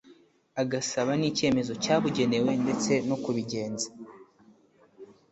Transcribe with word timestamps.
agasaba 0.61 1.11
n 1.19 1.23
icyemezo 1.29 1.73
cyabugenewe 1.83 2.51
ndetse 2.63 2.91
no 3.09 3.15
kubigenza 3.23 3.87